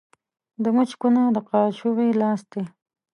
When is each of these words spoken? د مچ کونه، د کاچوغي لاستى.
د 0.63 0.65
مچ 0.75 0.91
کونه، 1.01 1.21
د 1.35 1.37
کاچوغي 1.49 2.09
لاستى. 2.21 2.61